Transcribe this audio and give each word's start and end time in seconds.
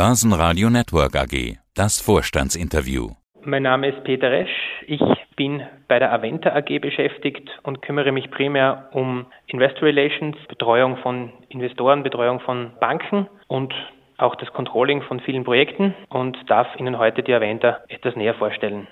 Börsenradio 0.00 0.70
Network 0.70 1.14
AG. 1.14 1.58
Das 1.74 2.00
Vorstandsinterview. 2.00 3.10
Mein 3.42 3.64
Name 3.64 3.88
ist 3.90 4.02
Peter 4.02 4.30
Resch. 4.30 4.48
Ich 4.86 5.02
bin 5.36 5.62
bei 5.88 5.98
der 5.98 6.10
Aventa 6.10 6.56
AG 6.56 6.78
beschäftigt 6.80 7.46
und 7.64 7.82
kümmere 7.82 8.10
mich 8.10 8.30
primär 8.30 8.88
um 8.92 9.26
Investor 9.46 9.88
Relations, 9.88 10.38
Betreuung 10.48 10.96
von 11.02 11.34
Investoren, 11.50 12.02
Betreuung 12.02 12.40
von 12.40 12.70
Banken 12.80 13.28
und 13.46 13.74
auch 14.16 14.36
das 14.36 14.50
Controlling 14.54 15.02
von 15.02 15.20
vielen 15.20 15.44
Projekten 15.44 15.94
und 16.08 16.34
darf 16.48 16.68
Ihnen 16.78 16.96
heute 16.96 17.22
die 17.22 17.34
Aventa 17.34 17.80
etwas 17.88 18.16
näher 18.16 18.32
vorstellen. 18.32 18.86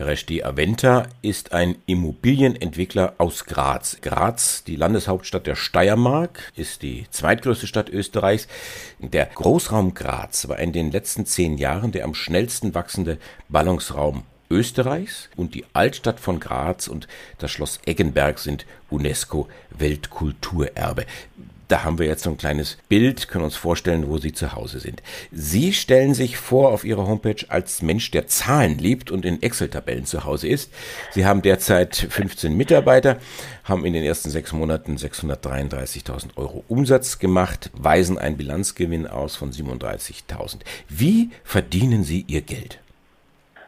Resti 0.00 0.42
Aventa 0.42 1.08
ist 1.20 1.52
ein 1.52 1.76
Immobilienentwickler 1.84 3.14
aus 3.18 3.44
Graz. 3.44 3.98
Graz, 4.00 4.64
die 4.64 4.76
Landeshauptstadt 4.76 5.46
der 5.46 5.56
Steiermark, 5.56 6.52
ist 6.56 6.80
die 6.80 7.04
zweitgrößte 7.10 7.66
Stadt 7.66 7.90
Österreichs. 7.90 8.48
Der 8.98 9.26
Großraum 9.26 9.92
Graz 9.92 10.48
war 10.48 10.58
in 10.58 10.72
den 10.72 10.90
letzten 10.90 11.26
zehn 11.26 11.58
Jahren 11.58 11.92
der 11.92 12.04
am 12.04 12.14
schnellsten 12.14 12.74
wachsende 12.74 13.18
Ballungsraum 13.50 14.22
Österreichs 14.48 15.28
und 15.36 15.54
die 15.54 15.66
Altstadt 15.74 16.18
von 16.18 16.40
Graz 16.40 16.88
und 16.88 17.06
das 17.36 17.50
Schloss 17.50 17.78
Eggenberg 17.84 18.38
sind 18.38 18.64
UNESCO 18.88 19.48
Weltkulturerbe. 19.70 21.04
Da 21.70 21.84
haben 21.84 22.00
wir 22.00 22.06
jetzt 22.06 22.24
so 22.24 22.30
ein 22.30 22.36
kleines 22.36 22.78
Bild, 22.88 23.28
können 23.28 23.44
uns 23.44 23.54
vorstellen, 23.54 24.08
wo 24.08 24.18
Sie 24.18 24.32
zu 24.32 24.56
Hause 24.56 24.80
sind. 24.80 25.04
Sie 25.30 25.72
stellen 25.72 26.14
sich 26.14 26.36
vor 26.36 26.72
auf 26.72 26.84
Ihrer 26.84 27.06
Homepage 27.06 27.44
als 27.48 27.80
Mensch, 27.80 28.10
der 28.10 28.26
Zahlen 28.26 28.76
liebt 28.78 29.12
und 29.12 29.24
in 29.24 29.40
Excel-Tabellen 29.40 30.04
zu 30.04 30.24
Hause 30.24 30.48
ist. 30.48 30.74
Sie 31.12 31.24
haben 31.24 31.42
derzeit 31.42 31.94
15 31.94 32.56
Mitarbeiter, 32.56 33.18
haben 33.62 33.84
in 33.84 33.92
den 33.92 34.02
ersten 34.02 34.30
sechs 34.30 34.52
Monaten 34.52 34.96
633.000 34.96 36.36
Euro 36.36 36.64
Umsatz 36.66 37.20
gemacht, 37.20 37.70
weisen 37.72 38.18
einen 38.18 38.36
Bilanzgewinn 38.36 39.06
aus 39.06 39.36
von 39.36 39.52
37.000. 39.52 40.62
Wie 40.88 41.30
verdienen 41.44 42.02
Sie 42.02 42.24
Ihr 42.26 42.40
Geld? 42.40 42.80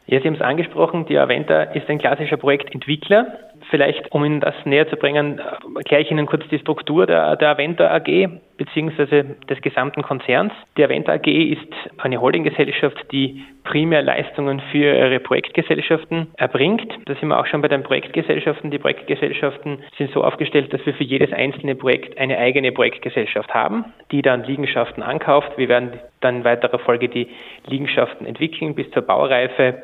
Ja, 0.06 0.20
Sie 0.20 0.26
haben 0.26 0.34
es 0.34 0.40
angesprochen, 0.40 1.06
die 1.06 1.16
Aventa 1.16 1.62
ist 1.62 1.88
ein 1.88 1.98
klassischer 1.98 2.36
Projektentwickler. 2.36 3.38
Vielleicht, 3.72 4.12
um 4.12 4.22
Ihnen 4.22 4.40
das 4.40 4.54
näher 4.66 4.86
zu 4.90 4.96
bringen, 4.96 5.40
erkläre 5.76 6.02
ich 6.02 6.10
Ihnen 6.10 6.26
kurz 6.26 6.46
die 6.50 6.58
Struktur 6.58 7.06
der, 7.06 7.36
der 7.36 7.52
Aventa 7.52 7.90
AG 7.90 8.28
bzw. 8.58 9.24
des 9.48 9.62
gesamten 9.62 10.02
Konzerns. 10.02 10.52
Die 10.76 10.84
Aventa 10.84 11.12
AG 11.14 11.26
ist 11.26 11.72
eine 11.96 12.20
Holdinggesellschaft, 12.20 12.98
die 13.10 13.42
primär 13.64 14.02
Leistungen 14.02 14.60
für 14.70 14.94
ihre 14.94 15.20
Projektgesellschaften 15.20 16.26
erbringt. 16.36 16.92
Da 17.06 17.14
sind 17.14 17.28
wir 17.28 17.40
auch 17.40 17.46
schon 17.46 17.62
bei 17.62 17.68
den 17.68 17.82
Projektgesellschaften. 17.82 18.70
Die 18.70 18.78
Projektgesellschaften 18.78 19.78
sind 19.96 20.10
so 20.12 20.22
aufgestellt, 20.22 20.70
dass 20.74 20.84
wir 20.84 20.92
für 20.92 21.04
jedes 21.04 21.32
einzelne 21.32 21.74
Projekt 21.74 22.18
eine 22.18 22.36
eigene 22.36 22.72
Projektgesellschaft 22.72 23.54
haben, 23.54 23.86
die 24.10 24.20
dann 24.20 24.44
Liegenschaften 24.44 25.02
ankauft. 25.02 25.56
Wir 25.56 25.70
werden 25.70 25.98
dann 26.20 26.36
in 26.36 26.44
weiterer 26.44 26.78
Folge 26.78 27.08
die 27.08 27.28
Liegenschaften 27.66 28.26
entwickeln 28.26 28.74
bis 28.74 28.90
zur 28.90 29.00
Baureife 29.00 29.82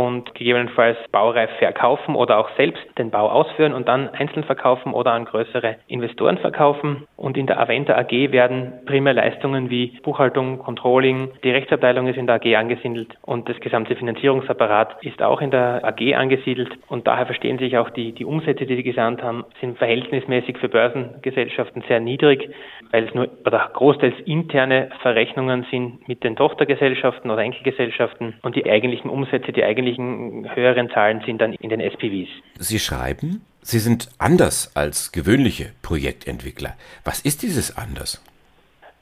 und 0.00 0.34
gegebenenfalls 0.34 0.96
baureif 1.12 1.50
verkaufen 1.58 2.14
oder 2.14 2.38
auch 2.38 2.48
selbst 2.56 2.82
den 2.96 3.10
Bau 3.10 3.28
ausführen 3.28 3.74
und 3.74 3.86
dann 3.86 4.08
einzeln 4.08 4.44
verkaufen 4.44 4.94
oder 4.94 5.12
an 5.12 5.26
größere 5.26 5.76
Investoren 5.88 6.38
verkaufen. 6.38 7.06
Und 7.18 7.36
in 7.36 7.46
der 7.46 7.60
Aventa 7.60 7.98
AG 7.98 8.32
werden 8.32 8.72
Primärleistungen 8.86 9.68
wie 9.68 9.98
Buchhaltung, 10.02 10.58
Controlling, 10.60 11.32
die 11.44 11.50
Rechtsabteilung 11.50 12.06
ist 12.06 12.16
in 12.16 12.26
der 12.26 12.36
AG 12.36 12.56
angesiedelt 12.56 13.14
und 13.20 13.46
das 13.50 13.60
gesamte 13.60 13.94
Finanzierungsapparat 13.94 14.96
ist 15.02 15.20
auch 15.20 15.42
in 15.42 15.50
der 15.50 15.84
AG 15.84 16.14
angesiedelt. 16.14 16.70
Und 16.88 17.06
daher 17.06 17.26
verstehen 17.26 17.58
sich 17.58 17.76
auch 17.76 17.90
die, 17.90 18.12
die 18.12 18.24
Umsätze, 18.24 18.64
die 18.64 18.76
die 18.76 18.82
gesamt 18.82 19.22
haben, 19.22 19.44
sind 19.60 19.76
verhältnismäßig 19.76 20.56
für 20.56 20.70
Börsengesellschaften 20.70 21.84
sehr 21.88 22.00
niedrig, 22.00 22.48
weil 22.90 23.04
es 23.04 23.14
nur 23.14 23.28
oder 23.44 23.68
großteils 23.74 24.14
interne 24.24 24.88
Verrechnungen 25.02 25.66
sind 25.70 26.08
mit 26.08 26.24
den 26.24 26.36
Tochtergesellschaften 26.36 27.30
oder 27.30 27.42
Enkelgesellschaften 27.42 28.36
und 28.40 28.56
die 28.56 28.64
eigentlichen 28.64 29.10
Umsätze, 29.10 29.52
die 29.52 29.62
eigentlichen 29.62 29.89
eigentlichen 29.90 30.54
höheren 30.54 30.90
Zahlen 30.90 31.22
sind 31.24 31.40
dann 31.40 31.52
in 31.54 31.70
den 31.70 31.80
SPVs. 31.80 32.28
Sie 32.58 32.78
schreiben, 32.78 33.44
Sie 33.62 33.78
sind 33.78 34.08
anders 34.18 34.74
als 34.74 35.12
gewöhnliche 35.12 35.72
Projektentwickler. 35.82 36.74
Was 37.04 37.20
ist 37.20 37.42
dieses 37.42 37.76
anders? 37.76 38.24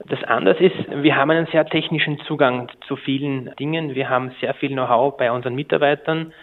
Das 0.05 0.21
anders 0.25 0.57
ist, 0.59 0.75
wir 0.89 1.15
haben 1.15 1.31
einen 1.31 1.47
sehr 1.47 1.65
technischen 1.65 2.19
Zugang 2.27 2.69
zu 2.87 2.97
vielen 2.97 3.53
Dingen. 3.57 3.95
Wir 3.95 4.09
haben 4.09 4.31
sehr 4.41 4.53
viel 4.53 4.69
Know-how 4.69 5.15
bei 5.17 5.31
unseren 5.31 5.55
Mitarbeitern. 5.55 6.33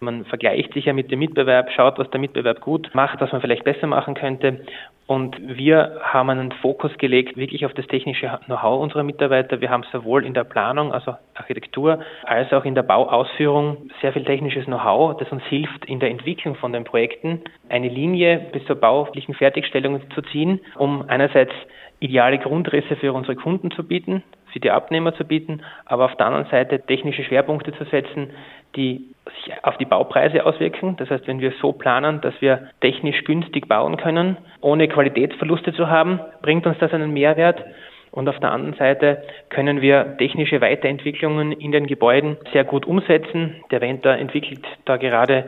Man 0.00 0.24
vergleicht 0.24 0.72
sich 0.74 0.86
ja 0.86 0.92
mit 0.92 1.10
dem 1.10 1.18
Mitbewerb, 1.18 1.70
schaut, 1.70 1.98
was 1.98 2.10
der 2.10 2.20
Mitbewerb 2.20 2.60
gut 2.60 2.90
macht, 2.94 3.20
was 3.20 3.32
man 3.32 3.40
vielleicht 3.40 3.64
besser 3.64 3.86
machen 3.86 4.14
könnte. 4.14 4.60
Und 5.06 5.36
wir 5.40 6.00
haben 6.02 6.30
einen 6.30 6.52
Fokus 6.52 6.96
gelegt 6.96 7.36
wirklich 7.36 7.66
auf 7.66 7.74
das 7.74 7.86
technische 7.86 8.38
Know-how 8.46 8.82
unserer 8.82 9.02
Mitarbeiter. 9.02 9.60
Wir 9.60 9.68
haben 9.70 9.84
sowohl 9.92 10.24
in 10.24 10.32
der 10.32 10.44
Planung, 10.44 10.92
also 10.92 11.14
Architektur, 11.34 11.98
als 12.24 12.52
auch 12.52 12.64
in 12.64 12.74
der 12.74 12.84
Bauausführung 12.84 13.90
sehr 14.00 14.14
viel 14.14 14.24
technisches 14.24 14.64
Know-how, 14.64 15.16
das 15.18 15.30
uns 15.30 15.44
hilft, 15.44 15.84
in 15.84 16.00
der 16.00 16.10
Entwicklung 16.10 16.54
von 16.54 16.72
den 16.72 16.84
Projekten 16.84 17.42
eine 17.68 17.88
Linie 17.88 18.46
bis 18.52 18.64
zur 18.64 18.76
baulichen 18.76 19.34
Fertigstellung 19.34 20.00
zu 20.14 20.22
ziehen, 20.22 20.60
um 20.76 21.04
einerseits 21.06 21.52
ideale 22.00 22.38
Grundrisse 22.38 22.96
für 22.96 23.12
unsere 23.12 23.36
Kunden 23.36 23.70
zu 23.70 23.84
bieten, 23.84 24.22
für 24.54 24.60
die 24.60 24.70
Abnehmer 24.70 25.12
zu 25.14 25.24
bieten, 25.24 25.62
aber 25.84 26.04
auf 26.04 26.14
der 26.14 26.26
anderen 26.26 26.46
Seite 26.46 26.80
technische 26.80 27.24
Schwerpunkte 27.24 27.72
zu 27.72 27.84
setzen, 27.84 28.30
die 28.76 29.04
sich 29.34 29.52
auf 29.64 29.76
die 29.78 29.84
Baupreise 29.84 30.46
auswirken. 30.46 30.96
Das 30.96 31.10
heißt, 31.10 31.26
wenn 31.26 31.40
wir 31.40 31.52
so 31.60 31.72
planen, 31.72 32.20
dass 32.20 32.34
wir 32.40 32.68
technisch 32.80 33.24
günstig 33.24 33.66
bauen 33.66 33.96
können, 33.96 34.36
ohne 34.60 34.86
Qualitätsverluste 34.86 35.72
zu 35.72 35.90
haben, 35.90 36.20
bringt 36.40 36.66
uns 36.66 36.78
das 36.78 36.92
einen 36.92 37.12
Mehrwert. 37.12 37.64
Und 38.12 38.28
auf 38.28 38.38
der 38.38 38.52
anderen 38.52 38.74
Seite 38.74 39.24
können 39.48 39.80
wir 39.80 40.16
technische 40.18 40.60
Weiterentwicklungen 40.60 41.50
in 41.50 41.72
den 41.72 41.88
Gebäuden 41.88 42.36
sehr 42.52 42.62
gut 42.62 42.86
umsetzen. 42.86 43.56
Der 43.72 43.80
Venter 43.80 44.16
entwickelt 44.16 44.64
da 44.84 44.98
gerade 44.98 45.46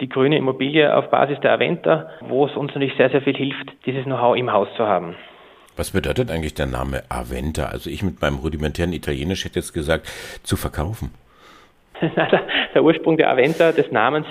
die 0.00 0.08
grüne 0.08 0.36
Immobilie 0.36 0.96
auf 0.96 1.10
Basis 1.10 1.40
der 1.40 1.52
Aventa, 1.54 2.08
wo 2.20 2.46
es 2.46 2.56
uns 2.56 2.72
natürlich 2.72 2.96
sehr, 2.96 3.10
sehr 3.10 3.22
viel 3.22 3.36
hilft, 3.36 3.72
dieses 3.84 4.04
Know-how 4.04 4.36
im 4.36 4.52
Haus 4.52 4.68
zu 4.76 4.86
haben. 4.86 5.16
Was 5.76 5.90
bedeutet 5.90 6.30
eigentlich 6.30 6.54
der 6.54 6.66
Name 6.66 7.02
Aventa? 7.08 7.66
Also 7.66 7.90
ich 7.90 8.02
mit 8.02 8.20
meinem 8.20 8.36
rudimentären 8.36 8.92
Italienisch 8.92 9.44
hätte 9.44 9.58
jetzt 9.58 9.72
gesagt, 9.72 10.06
zu 10.42 10.56
verkaufen. 10.56 11.12
der 12.74 12.82
Ursprung 12.82 13.16
der 13.16 13.30
Aventa 13.30 13.72
des 13.72 13.90
Namens 13.90 14.26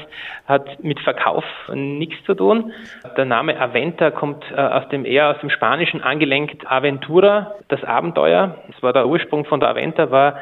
hat 0.48 0.84
mit 0.84 1.00
Verkauf 1.00 1.46
nichts 1.74 2.24
zu 2.26 2.36
tun. 2.36 2.74
Der 3.18 3.26
Name 3.26 3.60
Aventa 3.60 4.12
kommt 4.12 4.44
äh, 4.52 4.60
aus 4.60 4.88
dem 4.90 5.06
eher 5.06 5.30
aus 5.30 5.40
dem 5.40 5.50
Spanischen 5.50 6.02
angelenkt 6.02 6.70
Aventura, 6.70 7.56
das 7.70 7.84
Abenteuer. 7.84 8.58
Das 8.68 8.84
war 8.84 8.94
der 8.94 9.08
Ursprung 9.08 9.46
von 9.46 9.60
der 9.60 9.70
Aventa, 9.70 10.12
war, 10.12 10.40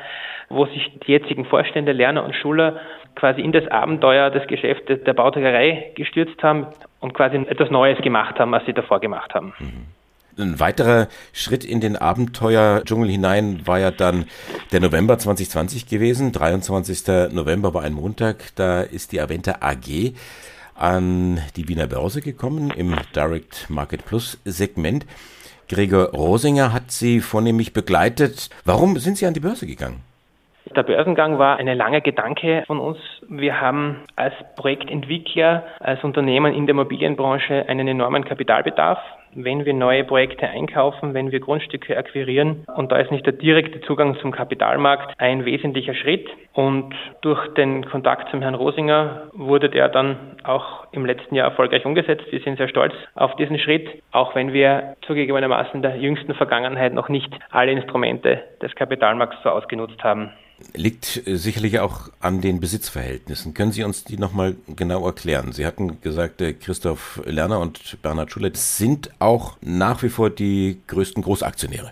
wo 0.49 0.65
sich 0.65 0.91
die 1.05 1.11
jetzigen 1.11 1.45
Vorstände, 1.45 1.91
Lerner 1.91 2.23
und 2.23 2.35
Schuler 2.35 2.79
quasi 3.15 3.41
in 3.41 3.51
das 3.51 3.67
Abenteuer 3.67 4.29
des 4.29 4.47
Geschäftes 4.47 5.03
der 5.03 5.13
Bauträgerei 5.13 5.91
gestürzt 5.95 6.41
haben 6.43 6.67
und 6.99 7.13
quasi 7.13 7.37
etwas 7.37 7.69
Neues 7.69 7.99
gemacht 8.01 8.39
haben, 8.39 8.53
als 8.53 8.65
sie 8.65 8.73
davor 8.73 8.99
gemacht 8.99 9.33
haben. 9.35 9.53
Mhm. 9.59 10.00
Ein 10.37 10.59
weiterer 10.59 11.07
Schritt 11.33 11.65
in 11.65 11.81
den 11.81 11.97
Abenteuerdschungel 11.97 13.09
hinein 13.09 13.61
war 13.65 13.79
ja 13.79 13.91
dann 13.91 14.25
der 14.71 14.79
November 14.79 15.17
2020 15.17 15.87
gewesen. 15.87 16.31
23. 16.31 17.33
November 17.33 17.73
war 17.73 17.83
ein 17.83 17.93
Montag. 17.93 18.55
Da 18.55 18.81
ist 18.81 19.11
die 19.11 19.19
Aventa 19.19 19.57
AG 19.59 20.13
an 20.75 21.39
die 21.55 21.67
Wiener 21.67 21.87
Börse 21.87 22.21
gekommen 22.21 22.71
im 22.71 22.95
Direct 23.15 23.69
Market 23.69 24.05
Plus 24.05 24.39
Segment. 24.45 25.05
Gregor 25.69 26.11
Rosinger 26.11 26.73
hat 26.73 26.91
sie 26.91 27.19
vornehmlich 27.19 27.73
begleitet. 27.73 28.49
Warum 28.65 28.97
sind 28.97 29.17
Sie 29.17 29.25
an 29.25 29.33
die 29.33 29.39
Börse 29.39 29.67
gegangen? 29.67 30.01
Der 30.75 30.83
Börsengang 30.83 31.39
war 31.39 31.57
ein 31.57 31.67
langer 31.67 32.01
Gedanke 32.01 32.63
von 32.67 32.79
uns. 32.79 32.97
Wir 33.27 33.59
haben 33.59 33.97
als 34.15 34.33
Projektentwickler, 34.55 35.63
als 35.79 36.03
Unternehmen 36.03 36.53
in 36.53 36.65
der 36.65 36.73
Immobilienbranche 36.73 37.67
einen 37.67 37.87
enormen 37.87 38.23
Kapitalbedarf 38.23 38.99
wenn 39.35 39.65
wir 39.65 39.73
neue 39.73 40.03
Projekte 40.03 40.47
einkaufen, 40.47 41.13
wenn 41.13 41.31
wir 41.31 41.39
Grundstücke 41.39 41.97
akquirieren. 41.97 42.65
Und 42.75 42.91
da 42.91 42.97
ist 42.97 43.11
nicht 43.11 43.25
der 43.25 43.33
direkte 43.33 43.81
Zugang 43.81 44.17
zum 44.19 44.31
Kapitalmarkt 44.31 45.13
ein 45.19 45.45
wesentlicher 45.45 45.95
Schritt. 45.95 46.27
Und 46.53 46.93
durch 47.21 47.53
den 47.53 47.85
Kontakt 47.85 48.29
zum 48.29 48.41
Herrn 48.41 48.55
Rosinger 48.55 49.29
wurde 49.33 49.69
der 49.69 49.89
dann 49.89 50.17
auch 50.43 50.85
im 50.91 51.05
letzten 51.05 51.35
Jahr 51.35 51.49
erfolgreich 51.49 51.85
umgesetzt. 51.85 52.25
Wir 52.29 52.41
sind 52.41 52.57
sehr 52.57 52.69
stolz 52.69 52.93
auf 53.15 53.35
diesen 53.35 53.59
Schritt, 53.59 53.87
auch 54.11 54.35
wenn 54.35 54.53
wir 54.53 54.95
zugegebenermaßen 55.07 55.75
in 55.75 55.81
der 55.81 55.97
jüngsten 55.97 56.33
Vergangenheit 56.33 56.93
noch 56.93 57.09
nicht 57.09 57.31
alle 57.49 57.71
Instrumente 57.71 58.43
des 58.61 58.75
Kapitalmarkts 58.75 59.37
so 59.43 59.49
ausgenutzt 59.49 60.03
haben 60.03 60.31
liegt 60.73 61.27
äh, 61.27 61.35
sicherlich 61.35 61.79
auch 61.79 62.09
an 62.19 62.41
den 62.41 62.59
Besitzverhältnissen. 62.59 63.53
Können 63.53 63.71
Sie 63.71 63.83
uns 63.83 64.03
die 64.03 64.17
nochmal 64.17 64.55
genau 64.75 65.05
erklären? 65.05 65.51
Sie 65.51 65.65
hatten 65.65 66.01
gesagt, 66.01 66.41
äh, 66.41 66.53
Christoph 66.53 67.21
Lerner 67.25 67.59
und 67.59 68.01
Bernhard 68.01 68.31
Schuller 68.31 68.51
sind 68.53 69.09
auch 69.21 69.57
nach 69.61 70.03
wie 70.03 70.09
vor 70.09 70.29
die 70.29 70.81
größten 70.87 71.23
Großaktionäre. 71.23 71.91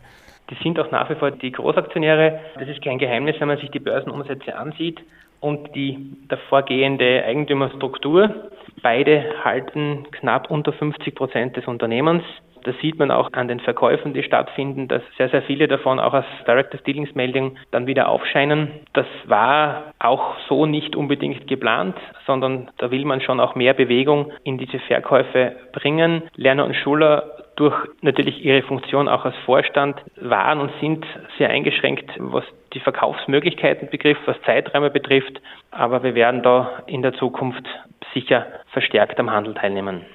Die 0.50 0.56
sind 0.64 0.80
auch 0.80 0.92
nach 0.92 1.10
wie 1.10 1.16
vor 1.16 1.32
die 1.32 1.52
Großaktionäre. 1.52 2.40
Das 2.58 2.68
ist 2.68 2.82
kein 2.84 2.98
Geheimnis, 2.98 3.36
wenn 3.40 3.48
man 3.48 3.60
sich 3.60 3.70
die 3.70 3.80
Börsenumsätze 3.80 4.56
ansieht 4.56 5.00
und 5.40 5.76
die 5.76 6.18
davorgehende 6.28 7.24
Eigentümerstruktur. 7.24 8.50
Beide 8.82 9.24
halten 9.44 10.08
knapp 10.12 10.50
unter 10.50 10.74
50 10.74 11.16
Prozent 11.16 11.56
des 11.56 11.68
Unternehmens 11.68 12.24
Das 12.64 12.76
sieht 12.82 13.00
man 13.00 13.12
auch 13.12 13.32
an 13.34 13.48
den 13.48 13.60
Verkäufen, 13.60 14.14
die 14.14 14.24
stattfinden, 14.24 14.88
dass 14.88 15.02
sehr, 15.18 15.30
sehr 15.30 15.42
viele 15.44 15.68
davon 15.68 16.00
auch 16.00 16.14
als 16.14 16.26
Directors 16.48 16.84
Dealings 16.84 17.16
Meldung 17.16 17.58
dann 17.72 17.88
wieder 17.88 18.10
aufscheinen. 18.10 18.72
Das 18.94 19.08
war 19.26 19.94
auch 20.00 20.36
so 20.48 20.66
nicht 20.66 20.96
unbedingt 20.96 21.48
geplant, 21.48 21.96
sondern 22.26 22.70
da 22.78 22.92
will 22.92 23.06
man 23.06 23.22
schon 23.22 23.40
auch 23.40 23.56
mehr 23.56 23.74
Bewegung 23.74 24.32
in 24.44 24.58
diese 24.58 24.80
Verkäufe 24.80 25.56
bringen. 25.72 26.24
Lerner 26.36 26.66
und 26.66 26.76
Schuler 26.76 27.40
durch 27.60 27.76
natürlich 28.02 28.44
ihre 28.44 28.62
Funktion 28.62 29.10
auch 29.10 29.26
als 29.26 29.36
Vorstand 29.46 30.02
waren 30.16 30.62
und 30.62 30.72
sind 30.80 31.06
sehr 31.38 31.50
eingeschränkt, 31.50 32.10
was 32.18 32.46
die 32.74 32.80
Verkaufsmöglichkeiten 32.80 33.90
betrifft, 33.90 34.22
was 34.26 34.42
Zeiträume 34.44 34.90
betrifft. 34.90 35.42
Aber 35.72 36.02
wir 36.04 36.16
werden 36.16 36.42
da 36.42 36.84
in 36.88 37.02
der 37.02 37.14
Zukunft 37.14 37.68
sicher 38.14 38.48
verstärkt 38.72 39.20
am 39.20 39.30
Handel 39.30 39.54
teilnehmen. 39.56 40.06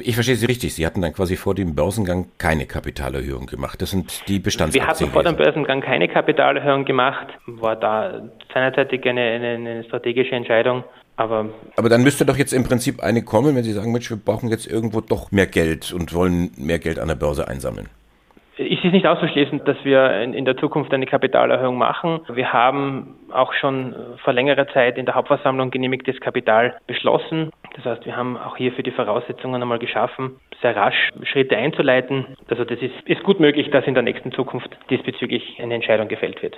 Ich 0.00 0.14
verstehe 0.14 0.36
Sie 0.36 0.46
richtig. 0.46 0.74
Sie 0.74 0.84
hatten 0.84 1.00
dann 1.00 1.12
quasi 1.12 1.36
vor 1.36 1.54
dem 1.54 1.74
Börsengang 1.74 2.26
keine 2.38 2.66
Kapitalerhöhung 2.66 3.46
gemacht. 3.46 3.80
Das 3.80 3.90
sind 3.90 4.28
die 4.28 4.38
Bestandsaktien. 4.38 4.84
Wir 4.84 4.88
hatten 4.88 5.12
vor 5.12 5.22
dem 5.22 5.36
Börsengang 5.36 5.80
keine 5.80 6.08
Kapitalerhöhung 6.08 6.84
gemacht. 6.84 7.28
War 7.46 7.76
da 7.76 8.22
seinerzeitig 8.52 9.06
eine, 9.06 9.20
eine, 9.20 9.48
eine 9.54 9.84
strategische 9.84 10.34
Entscheidung. 10.34 10.84
Aber, 11.16 11.48
Aber 11.76 11.88
dann 11.88 12.02
müsste 12.02 12.26
doch 12.26 12.36
jetzt 12.36 12.52
im 12.52 12.64
Prinzip 12.64 13.00
eine 13.00 13.22
kommen, 13.22 13.56
wenn 13.56 13.64
Sie 13.64 13.72
sagen, 13.72 13.90
Mensch, 13.90 14.10
wir 14.10 14.18
brauchen 14.18 14.50
jetzt 14.50 14.66
irgendwo 14.66 15.00
doch 15.00 15.30
mehr 15.30 15.46
Geld 15.46 15.92
und 15.92 16.12
wollen 16.12 16.50
mehr 16.58 16.78
Geld 16.78 16.98
an 16.98 17.08
der 17.08 17.14
Börse 17.14 17.48
einsammeln. 17.48 17.88
Es 18.58 18.82
ist 18.82 18.92
nicht 18.92 19.06
auszuschließen, 19.06 19.64
dass 19.66 19.76
wir 19.84 20.22
in 20.22 20.46
der 20.46 20.56
Zukunft 20.56 20.92
eine 20.94 21.04
Kapitalerhöhung 21.04 21.76
machen. 21.76 22.20
Wir 22.32 22.54
haben 22.54 23.14
auch 23.30 23.52
schon 23.52 23.94
vor 24.24 24.32
längerer 24.32 24.66
Zeit 24.68 24.96
in 24.96 25.04
der 25.04 25.14
Hauptversammlung 25.14 25.70
genehmigtes 25.70 26.18
Kapital 26.20 26.74
beschlossen. 26.86 27.50
Das 27.74 27.84
heißt, 27.84 28.06
wir 28.06 28.16
haben 28.16 28.38
auch 28.38 28.56
hierfür 28.56 28.82
die 28.82 28.92
Voraussetzungen 28.92 29.60
einmal 29.60 29.78
geschaffen, 29.78 30.36
sehr 30.62 30.74
rasch 30.74 31.10
Schritte 31.24 31.56
einzuleiten. 31.58 32.24
Also 32.48 32.64
das 32.64 32.80
ist, 32.80 32.94
ist 33.04 33.22
gut 33.24 33.40
möglich, 33.40 33.70
dass 33.70 33.86
in 33.86 33.92
der 33.92 34.02
nächsten 34.02 34.32
Zukunft 34.32 34.70
diesbezüglich 34.88 35.58
eine 35.62 35.74
Entscheidung 35.74 36.08
gefällt 36.08 36.42
wird. 36.42 36.56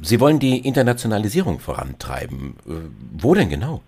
Sie 0.00 0.20
wollen 0.20 0.38
die 0.38 0.66
Internationalisierung 0.66 1.58
vorantreiben. 1.58 2.56
Wo 3.20 3.34
denn 3.34 3.50
genau? 3.50 3.80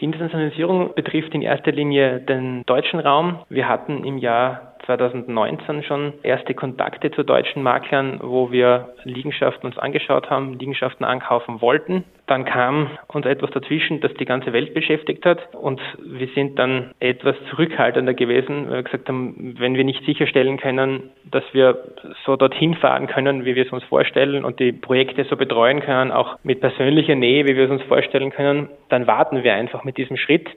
Die 0.00 0.04
Internationalisierung 0.04 0.94
betrifft 0.94 1.34
in 1.34 1.42
erster 1.42 1.72
Linie 1.72 2.20
den 2.20 2.64
deutschen 2.66 3.00
Raum. 3.00 3.40
Wir 3.48 3.68
hatten 3.68 4.04
im 4.04 4.18
Jahr 4.18 4.65
2019 4.86 5.82
schon 5.82 6.14
erste 6.22 6.54
Kontakte 6.54 7.10
zu 7.10 7.24
deutschen 7.24 7.62
Maklern, 7.62 8.20
wo 8.22 8.50
wir 8.50 8.94
Liegenschaften 9.04 9.66
uns 9.66 9.78
angeschaut 9.78 10.30
haben, 10.30 10.58
Liegenschaften 10.58 11.04
ankaufen 11.04 11.60
wollten. 11.60 12.04
Dann 12.26 12.44
kam 12.44 12.90
uns 13.08 13.26
etwas 13.26 13.50
dazwischen, 13.50 14.00
das 14.00 14.14
die 14.14 14.24
ganze 14.24 14.52
Welt 14.52 14.74
beschäftigt 14.74 15.24
hat 15.26 15.54
und 15.54 15.80
wir 16.04 16.28
sind 16.34 16.58
dann 16.58 16.92
etwas 17.00 17.36
zurückhaltender 17.50 18.14
gewesen, 18.14 18.68
weil 18.68 18.76
wir 18.76 18.82
gesagt 18.84 19.08
haben, 19.08 19.54
wenn 19.58 19.74
wir 19.74 19.84
nicht 19.84 20.04
sicherstellen 20.04 20.56
können, 20.56 21.10
dass 21.30 21.44
wir 21.52 21.82
so 22.24 22.36
dorthin 22.36 22.74
fahren 22.74 23.06
können, 23.06 23.44
wie 23.44 23.54
wir 23.54 23.66
es 23.66 23.72
uns 23.72 23.84
vorstellen 23.84 24.44
und 24.44 24.60
die 24.60 24.72
Projekte 24.72 25.24
so 25.24 25.36
betreuen 25.36 25.80
können, 25.80 26.12
auch 26.12 26.38
mit 26.42 26.60
persönlicher 26.60 27.14
Nähe, 27.14 27.44
wie 27.46 27.56
wir 27.56 27.64
es 27.64 27.70
uns 27.70 27.82
vorstellen 27.82 28.30
können, 28.30 28.68
dann 28.88 29.06
warten 29.06 29.42
wir 29.42 29.54
einfach 29.54 29.84
mit 29.84 29.96
diesem 29.96 30.16
Schritt. 30.16 30.48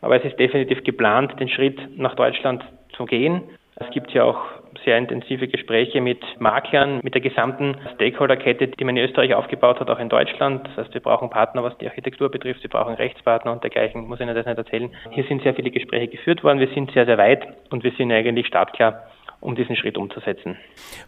Aber 0.00 0.16
es 0.16 0.24
ist 0.24 0.38
definitiv 0.38 0.84
geplant, 0.84 1.38
den 1.40 1.48
Schritt 1.48 1.78
nach 1.98 2.14
Deutschland 2.14 2.64
zu 2.98 3.06
gehen. 3.06 3.44
Es 3.76 3.88
gibt 3.90 4.10
ja 4.12 4.24
auch 4.24 4.40
sehr 4.84 4.98
intensive 4.98 5.48
Gespräche 5.48 6.00
mit 6.00 6.20
Maklern, 6.40 7.00
mit 7.02 7.14
der 7.14 7.20
gesamten 7.20 7.76
Stakeholder-Kette, 7.94 8.68
die 8.68 8.84
man 8.84 8.96
in 8.96 9.04
Österreich 9.04 9.34
aufgebaut 9.34 9.80
hat, 9.80 9.88
auch 9.88 9.98
in 9.98 10.08
Deutschland. 10.08 10.66
Das 10.68 10.84
heißt, 10.84 10.94
wir 10.94 11.00
brauchen 11.00 11.30
Partner, 11.30 11.62
was 11.62 11.78
die 11.78 11.86
Architektur 11.86 12.28
betrifft, 12.28 12.62
wir 12.62 12.70
brauchen 12.70 12.94
Rechtspartner 12.94 13.52
und 13.52 13.62
dergleichen, 13.62 14.06
muss 14.06 14.18
ich 14.18 14.26
Ihnen 14.26 14.34
das 14.34 14.46
nicht 14.46 14.58
erzählen. 14.58 14.90
Hier 15.10 15.24
sind 15.24 15.42
sehr 15.42 15.54
viele 15.54 15.70
Gespräche 15.70 16.08
geführt 16.08 16.42
worden, 16.42 16.58
wir 16.58 16.68
sind 16.74 16.90
sehr, 16.92 17.06
sehr 17.06 17.18
weit 17.18 17.46
und 17.70 17.84
wir 17.84 17.92
sind 17.96 18.12
eigentlich 18.12 18.46
startklar 18.46 19.04
um 19.40 19.54
diesen 19.54 19.76
Schritt 19.76 19.96
umzusetzen. 19.96 20.56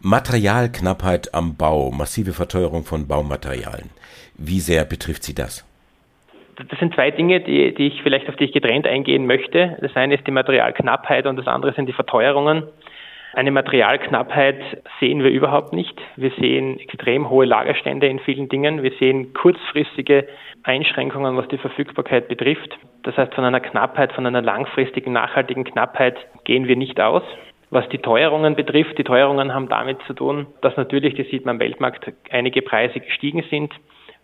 Materialknappheit 0.00 1.34
am 1.34 1.56
Bau, 1.56 1.90
massive 1.90 2.32
Verteuerung 2.32 2.84
von 2.84 3.08
Baumaterialien. 3.08 3.90
Wie 4.36 4.60
sehr 4.60 4.84
betrifft 4.84 5.24
Sie 5.24 5.34
das? 5.34 5.66
Das 6.68 6.78
sind 6.78 6.94
zwei 6.94 7.10
Dinge, 7.10 7.40
die, 7.40 7.74
die 7.74 7.88
ich 7.88 8.02
vielleicht 8.02 8.28
auf 8.28 8.36
die 8.36 8.44
ich 8.44 8.52
getrennt 8.52 8.86
eingehen 8.86 9.26
möchte. 9.26 9.76
Das 9.80 9.94
eine 9.96 10.14
ist 10.14 10.26
die 10.26 10.30
Materialknappheit 10.30 11.26
und 11.26 11.36
das 11.36 11.46
andere 11.46 11.72
sind 11.72 11.86
die 11.86 11.92
Verteuerungen. 11.92 12.64
Eine 13.32 13.52
Materialknappheit 13.52 14.60
sehen 14.98 15.22
wir 15.22 15.30
überhaupt 15.30 15.72
nicht. 15.72 15.96
Wir 16.16 16.32
sehen 16.32 16.80
extrem 16.80 17.30
hohe 17.30 17.44
Lagerstände 17.44 18.08
in 18.08 18.18
vielen 18.18 18.48
Dingen. 18.48 18.82
Wir 18.82 18.92
sehen 18.98 19.32
kurzfristige 19.34 20.26
Einschränkungen, 20.64 21.36
was 21.36 21.46
die 21.48 21.58
Verfügbarkeit 21.58 22.26
betrifft. 22.28 22.76
Das 23.04 23.16
heißt, 23.16 23.34
von 23.34 23.44
einer 23.44 23.60
Knappheit, 23.60 24.12
von 24.12 24.26
einer 24.26 24.42
langfristigen, 24.42 25.12
nachhaltigen 25.12 25.64
Knappheit 25.64 26.16
gehen 26.44 26.66
wir 26.66 26.76
nicht 26.76 27.00
aus. 27.00 27.22
Was 27.70 27.88
die 27.90 27.98
Teuerungen 27.98 28.56
betrifft, 28.56 28.98
die 28.98 29.04
Teuerungen 29.04 29.54
haben 29.54 29.68
damit 29.68 30.02
zu 30.08 30.12
tun, 30.12 30.48
dass 30.60 30.76
natürlich, 30.76 31.14
das 31.14 31.28
sieht 31.28 31.46
man 31.46 31.56
am 31.56 31.60
Weltmarkt, 31.60 32.12
einige 32.30 32.62
Preise 32.62 32.98
gestiegen 32.98 33.44
sind. 33.48 33.72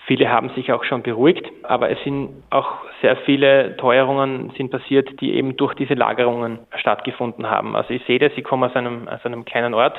Viele 0.06 0.31
haben 0.31 0.50
sich 0.50 0.73
auch 0.73 0.85
schon 0.85 1.03
beruhigt, 1.03 1.44
aber 1.64 1.91
es 1.91 2.00
sind 2.05 2.31
auch 2.50 2.76
sehr 3.03 3.17
viele 3.17 3.76
Teuerungen 3.76 4.53
sind 4.56 4.70
passiert, 4.70 5.20
die 5.20 5.35
eben 5.35 5.56
durch 5.56 5.75
diese 5.75 5.94
Lagerungen 5.94 6.61
stattgefunden 6.76 7.50
haben. 7.50 7.75
Also 7.75 7.93
ich 7.93 8.05
sehe 8.05 8.20
das, 8.20 8.31
ich 8.37 8.44
komme 8.44 8.67
aus 8.67 8.76
einem, 8.76 9.08
aus 9.08 9.25
einem 9.26 9.44
kleinen 9.44 9.75
Ort, 9.75 9.99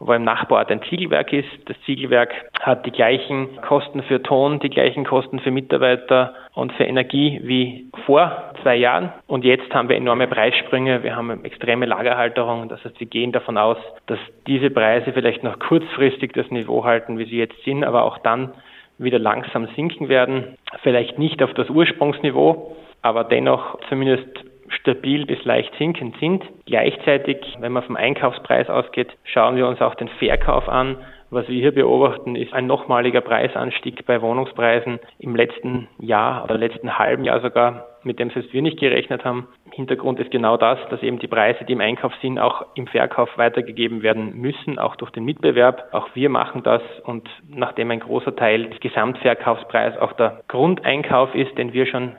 wo 0.00 0.12
im 0.12 0.24
Nachbarort 0.24 0.72
ein 0.72 0.82
Ziegelwerk 0.82 1.32
ist. 1.32 1.48
Das 1.66 1.76
Ziegelwerk 1.86 2.34
hat 2.60 2.84
die 2.86 2.90
gleichen 2.90 3.60
Kosten 3.62 4.02
für 4.02 4.20
Ton, 4.20 4.58
die 4.58 4.68
gleichen 4.68 5.04
Kosten 5.04 5.38
für 5.38 5.52
Mitarbeiter 5.52 6.34
und 6.54 6.72
für 6.72 6.84
Energie 6.84 7.40
wie 7.44 7.88
vor 8.04 8.52
zwei 8.62 8.74
Jahren. 8.74 9.12
Und 9.28 9.44
jetzt 9.44 9.72
haben 9.72 9.88
wir 9.88 9.96
enorme 9.96 10.26
Preissprünge. 10.26 11.04
Wir 11.04 11.14
haben 11.14 11.44
extreme 11.44 11.86
Lagerhalterung. 11.86 12.68
Das 12.68 12.84
heißt, 12.84 12.98
wir 12.98 13.06
gehen 13.06 13.30
davon 13.30 13.56
aus, 13.58 13.78
dass 14.06 14.18
diese 14.48 14.70
Preise 14.70 15.12
vielleicht 15.12 15.44
noch 15.44 15.60
kurzfristig 15.60 16.32
das 16.32 16.50
Niveau 16.50 16.84
halten, 16.84 17.16
wie 17.18 17.26
sie 17.26 17.38
jetzt 17.38 17.62
sind, 17.64 17.84
aber 17.84 18.02
auch 18.02 18.18
dann 18.18 18.52
wieder 18.98 19.18
langsam 19.18 19.68
sinken 19.76 20.08
werden. 20.08 20.56
Vielleicht 20.82 21.18
nicht 21.18 21.42
auf 21.42 21.52
das 21.54 21.68
Ursprungsniveau, 21.68 22.76
aber 23.02 23.24
dennoch 23.24 23.78
zumindest 23.88 24.26
stabil 24.68 25.26
bis 25.26 25.44
leicht 25.44 25.72
sinkend 25.78 26.16
sind. 26.18 26.44
Gleichzeitig, 26.66 27.38
wenn 27.60 27.72
man 27.72 27.84
vom 27.84 27.96
Einkaufspreis 27.96 28.68
ausgeht, 28.68 29.12
schauen 29.24 29.56
wir 29.56 29.66
uns 29.66 29.80
auch 29.80 29.94
den 29.94 30.08
Verkauf 30.08 30.68
an. 30.68 30.96
Was 31.28 31.48
wir 31.48 31.60
hier 31.60 31.72
beobachten, 31.74 32.36
ist 32.36 32.52
ein 32.52 32.68
nochmaliger 32.68 33.20
Preisanstieg 33.20 34.06
bei 34.06 34.22
Wohnungspreisen 34.22 35.00
im 35.18 35.34
letzten 35.34 35.88
Jahr 35.98 36.44
oder 36.44 36.56
letzten 36.56 37.00
halben 37.00 37.24
Jahr 37.24 37.40
sogar, 37.40 37.88
mit 38.04 38.20
dem 38.20 38.30
selbst 38.30 38.52
wir 38.52 38.62
nicht 38.62 38.78
gerechnet 38.78 39.24
haben. 39.24 39.48
Hintergrund 39.72 40.20
ist 40.20 40.30
genau 40.30 40.56
das, 40.56 40.78
dass 40.88 41.02
eben 41.02 41.18
die 41.18 41.26
Preise, 41.26 41.64
die 41.64 41.72
im 41.72 41.80
Einkauf 41.80 42.12
sind, 42.22 42.38
auch 42.38 42.66
im 42.76 42.86
Verkauf 42.86 43.36
weitergegeben 43.36 44.02
werden 44.04 44.36
müssen, 44.36 44.78
auch 44.78 44.94
durch 44.94 45.10
den 45.10 45.24
Mitbewerb. 45.24 45.88
Auch 45.90 46.08
wir 46.14 46.30
machen 46.30 46.62
das 46.62 46.82
und 47.04 47.28
nachdem 47.48 47.90
ein 47.90 48.00
großer 48.00 48.36
Teil 48.36 48.70
des 48.70 48.78
Gesamtverkaufspreises 48.78 50.00
auch 50.00 50.12
der 50.12 50.42
Grundeinkauf 50.46 51.34
ist, 51.34 51.58
den 51.58 51.72
wir 51.72 51.86
schon 51.86 52.14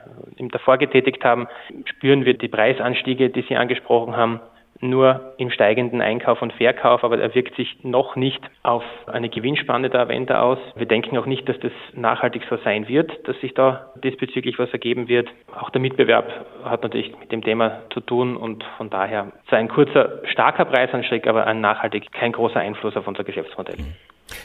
davor 0.52 0.76
getätigt 0.76 1.24
haben, 1.24 1.48
spüren 1.86 2.26
wir 2.26 2.34
die 2.34 2.48
Preisanstiege, 2.48 3.30
die 3.30 3.42
Sie 3.48 3.56
angesprochen 3.56 4.18
haben, 4.18 4.40
nur 4.80 5.34
im 5.38 5.50
steigenden 5.50 6.00
Einkauf 6.00 6.40
und 6.42 6.52
Verkauf, 6.52 7.04
aber 7.04 7.18
er 7.18 7.34
wirkt 7.34 7.56
sich 7.56 7.78
noch 7.82 8.16
nicht 8.16 8.40
auf 8.62 8.84
eine 9.06 9.28
Gewinnspanne 9.28 9.90
der 9.90 10.00
Aventa 10.02 10.40
aus. 10.40 10.58
Wir 10.76 10.86
denken 10.86 11.16
auch 11.18 11.26
nicht, 11.26 11.48
dass 11.48 11.58
das 11.60 11.72
nachhaltig 11.94 12.42
so 12.48 12.56
sein 12.64 12.88
wird, 12.88 13.10
dass 13.26 13.38
sich 13.40 13.54
da 13.54 13.92
diesbezüglich 14.02 14.58
was 14.58 14.70
ergeben 14.70 15.08
wird. 15.08 15.28
Auch 15.58 15.70
der 15.70 15.80
Mitbewerb 15.80 16.46
hat 16.64 16.82
natürlich 16.82 17.12
mit 17.18 17.32
dem 17.32 17.42
Thema 17.42 17.82
zu 17.92 18.00
tun 18.00 18.36
und 18.36 18.64
von 18.76 18.90
daher 18.90 19.32
ist 19.44 19.52
ein 19.52 19.68
kurzer, 19.68 20.20
starker 20.30 20.64
Preisanstieg, 20.64 21.26
aber 21.26 21.46
ein 21.46 21.60
nachhaltig 21.60 22.12
kein 22.12 22.32
großer 22.32 22.60
Einfluss 22.60 22.96
auf 22.96 23.06
unser 23.06 23.24
Geschäftsmodell. 23.24 23.76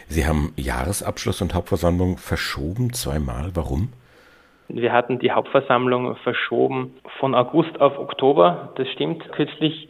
Sie 0.07 0.25
haben 0.25 0.53
Jahresabschluss 0.55 1.41
und 1.41 1.53
Hauptversammlung 1.53 2.17
verschoben 2.17 2.93
zweimal. 2.93 3.51
Warum? 3.53 3.89
Wir 4.69 4.93
hatten 4.93 5.19
die 5.19 5.31
Hauptversammlung 5.31 6.15
verschoben 6.17 6.95
von 7.19 7.35
August 7.35 7.79
auf 7.81 7.99
Oktober. 7.99 8.73
Das 8.75 8.87
stimmt. 8.89 9.29
Kürzlich 9.33 9.89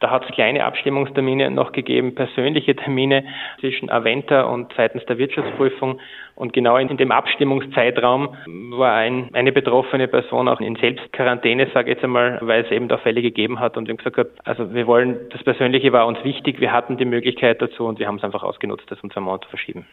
da 0.00 0.10
hat 0.10 0.24
es 0.24 0.34
kleine 0.34 0.64
Abstimmungstermine 0.64 1.50
noch 1.50 1.72
gegeben, 1.72 2.14
persönliche 2.14 2.74
Termine 2.74 3.24
zwischen 3.60 3.90
Aventa 3.90 4.42
und 4.42 4.72
seitens 4.76 5.04
der 5.04 5.18
Wirtschaftsprüfung. 5.18 6.00
Und 6.34 6.54
genau 6.54 6.78
in, 6.78 6.96
dem 6.96 7.12
Abstimmungszeitraum 7.12 8.34
war 8.70 8.94
ein, 8.94 9.28
eine 9.34 9.52
betroffene 9.52 10.08
Person 10.08 10.48
auch 10.48 10.60
in 10.60 10.76
Selbstquarantäne, 10.76 11.68
sage 11.74 11.90
ich 11.90 11.96
jetzt 11.96 12.04
einmal, 12.04 12.38
weil 12.40 12.64
es 12.64 12.70
eben 12.70 12.88
da 12.88 12.96
Fälle 12.96 13.20
gegeben 13.20 13.60
hat 13.60 13.76
und 13.76 13.88
wir 13.88 13.92
haben 13.92 14.02
gesagt, 14.02 14.40
also 14.44 14.72
wir 14.72 14.86
wollen, 14.86 15.18
das 15.30 15.44
Persönliche 15.44 15.92
war 15.92 16.06
uns 16.06 16.22
wichtig, 16.24 16.60
wir 16.60 16.72
hatten 16.72 16.96
die 16.96 17.04
Möglichkeit 17.04 17.60
dazu 17.60 17.84
und 17.84 17.98
wir 17.98 18.06
haben 18.06 18.16
es 18.16 18.24
einfach 18.24 18.42
ausgenutzt, 18.42 18.86
das 18.88 19.00
um 19.00 19.10
zwei 19.10 19.20
Monate 19.20 19.44
zu 19.44 19.50
verschieben. 19.50 19.86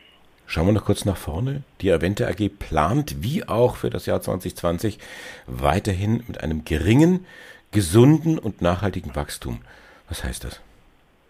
Schauen 0.46 0.68
wir 0.68 0.74
noch 0.74 0.86
kurz 0.86 1.04
nach 1.04 1.18
vorne. 1.18 1.64
Die 1.82 1.92
Avente 1.92 2.26
AG 2.26 2.48
plant, 2.58 3.22
wie 3.22 3.46
auch 3.46 3.76
für 3.76 3.90
das 3.90 4.06
Jahr 4.06 4.22
2020, 4.22 4.98
weiterhin 5.46 6.24
mit 6.30 6.42
einem 6.42 6.64
geringen, 6.64 7.26
gesunden 7.72 8.40
und 8.40 8.62
nachhaltigen 8.62 9.14
Wachstum. 9.18 9.60
Was 10.08 10.24
heißt 10.24 10.44
das? 10.44 10.62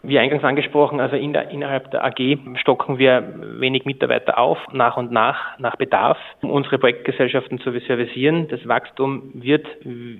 Wie 0.03 0.19
eingangs 0.19 0.43
angesprochen, 0.43 0.99
also 0.99 1.15
in 1.15 1.33
der, 1.33 1.49
innerhalb 1.49 1.89
der 1.89 2.05
AG 2.05 2.37
stocken 2.57 2.99
wir 2.99 3.23
wenig 3.59 3.85
Mitarbeiter 3.85 4.37
auf, 4.37 4.59
nach 4.71 4.95
und 4.95 5.11
nach, 5.11 5.57
nach 5.57 5.75
Bedarf, 5.75 6.19
um 6.41 6.51
unsere 6.51 6.77
Projektgesellschaften 6.77 7.59
zu 7.59 7.71
servicieren. 7.71 8.47
Das 8.47 8.65
Wachstum 8.67 9.31
wird 9.33 9.65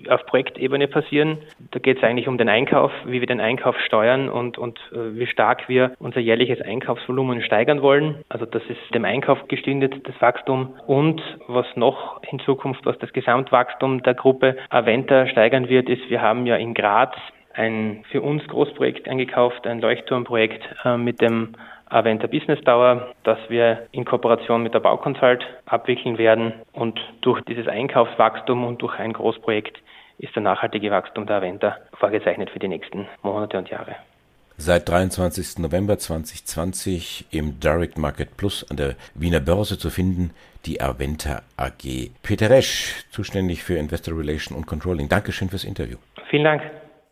auf 0.10 0.26
Projektebene 0.26 0.88
passieren. 0.88 1.38
Da 1.72 1.80
geht 1.80 1.98
es 1.98 2.04
eigentlich 2.04 2.28
um 2.28 2.40
den 2.40 2.50
Einkauf, 2.50 2.92
wie 3.06 3.20
wir 3.20 3.28
den 3.28 3.40
Einkauf 3.40 3.78
steuern 3.86 4.30
und, 4.30 4.58
und 4.58 4.80
äh, 4.92 5.18
wie 5.18 5.28
stark 5.28 5.70
wir 5.70 5.94
unser 6.00 6.20
jährliches 6.20 6.60
Einkaufsvolumen 6.62 7.44
steigern 7.44 7.82
wollen. 7.84 8.24
Also 8.30 8.46
das 8.46 8.64
ist 8.64 8.96
dem 8.96 9.06
Einkauf 9.06 9.48
gestindet, 9.48 10.08
das 10.08 10.20
Wachstum. 10.20 10.74
Und 10.88 11.22
was 11.48 11.68
noch 11.76 12.22
in 12.32 12.40
Zukunft, 12.40 12.86
was 12.86 12.98
das 12.98 13.14
Gesamtwachstum 13.14 14.02
der 14.02 14.16
Gruppe 14.16 14.58
Aventa 14.70 15.28
steigern 15.28 15.70
wird, 15.70 15.88
ist, 15.88 16.10
wir 16.10 16.22
haben 16.22 16.48
ja 16.48 16.56
in 16.56 16.74
Graz 16.74 17.16
ein 17.58 18.04
für 18.12 18.22
uns 18.22 18.46
Großprojekt 18.48 19.08
eingekauft, 19.10 19.66
ein 19.66 19.82
Leuchtturmprojekt 19.82 20.64
äh, 20.86 20.98
mit 20.98 21.20
dem 21.22 21.56
Aventa 21.90 22.28
Business 22.28 22.60
Tower, 22.64 23.14
das 23.24 23.40
wir 23.50 23.88
in 23.92 24.06
Kooperation 24.06 24.62
mit 24.62 24.74
der 24.74 24.80
Baukonsult 24.80 25.46
abwickeln 25.66 26.18
werden. 26.18 26.54
Und 26.74 27.00
durch 27.22 27.42
dieses 27.42 27.68
Einkaufswachstum 27.68 28.66
und 28.66 28.82
durch 28.82 29.00
ein 29.00 29.14
Großprojekt 29.14 29.78
ist 30.20 30.36
der 30.36 30.44
nachhaltige 30.44 30.92
Wachstum 30.92 31.26
der 31.26 31.38
Aventa 31.38 31.78
vorgezeichnet 31.94 32.50
für 32.50 32.60
die 32.60 32.68
nächsten 32.68 33.08
Monate 33.24 33.58
und 33.58 33.70
Jahre. 33.70 33.96
Seit 34.60 34.90
23. 34.90 35.60
November 35.60 36.00
2020 36.00 37.28
im 37.32 37.60
Direct 37.60 37.98
Market 38.00 38.38
Plus 38.38 38.66
an 38.70 38.78
der 38.78 38.96
Wiener 39.14 39.40
Börse 39.40 39.78
zu 39.78 39.92
finden, 39.92 40.32
die 40.66 40.82
Aventa 40.82 41.44
AG. 41.58 42.10
Peter 42.24 42.50
Resch, 42.50 43.06
zuständig 43.12 43.64
für 43.64 43.76
Investor 43.76 44.18
Relation 44.18 44.58
und 44.58 44.66
Controlling. 44.66 45.10
Dankeschön 45.10 45.50
fürs 45.50 45.64
Interview. 45.64 45.98
Vielen 46.30 46.44
Dank. 46.44 46.64